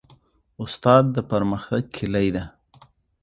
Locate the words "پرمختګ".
1.31-1.83